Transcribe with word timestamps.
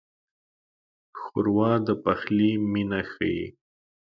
ښوروا 1.19 1.71
د 1.87 1.89
پخلي 2.03 2.51
مینه 2.71 3.01
ښيي. 3.11 3.43